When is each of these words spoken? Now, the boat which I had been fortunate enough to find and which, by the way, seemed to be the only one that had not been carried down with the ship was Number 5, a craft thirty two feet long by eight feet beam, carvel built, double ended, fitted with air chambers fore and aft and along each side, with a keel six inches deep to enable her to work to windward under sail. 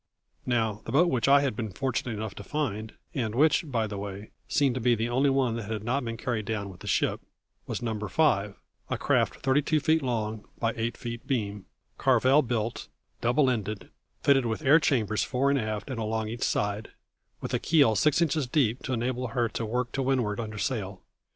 Now, 0.47 0.81
the 0.85 0.91
boat 0.91 1.09
which 1.09 1.27
I 1.27 1.41
had 1.41 1.55
been 1.55 1.69
fortunate 1.69 2.13
enough 2.15 2.33
to 2.33 2.43
find 2.43 2.93
and 3.13 3.35
which, 3.35 3.69
by 3.69 3.85
the 3.85 3.99
way, 3.99 4.31
seemed 4.47 4.73
to 4.73 4.81
be 4.81 4.95
the 4.95 5.09
only 5.09 5.29
one 5.29 5.55
that 5.57 5.65
had 5.69 5.83
not 5.83 6.03
been 6.03 6.17
carried 6.17 6.45
down 6.45 6.71
with 6.71 6.79
the 6.79 6.87
ship 6.87 7.21
was 7.67 7.83
Number 7.83 8.09
5, 8.09 8.55
a 8.89 8.97
craft 8.97 9.41
thirty 9.41 9.61
two 9.61 9.79
feet 9.79 10.01
long 10.01 10.47
by 10.57 10.73
eight 10.75 10.97
feet 10.97 11.27
beam, 11.27 11.67
carvel 11.99 12.41
built, 12.41 12.87
double 13.21 13.47
ended, 13.47 13.91
fitted 14.23 14.47
with 14.47 14.63
air 14.65 14.79
chambers 14.79 15.21
fore 15.23 15.51
and 15.51 15.59
aft 15.59 15.87
and 15.91 15.99
along 15.99 16.29
each 16.29 16.41
side, 16.43 16.89
with 17.39 17.53
a 17.53 17.59
keel 17.59 17.95
six 17.95 18.23
inches 18.23 18.47
deep 18.47 18.81
to 18.81 18.93
enable 18.93 19.27
her 19.27 19.47
to 19.49 19.67
work 19.67 19.91
to 19.91 20.01
windward 20.01 20.39
under 20.39 20.57
sail. 20.57 21.03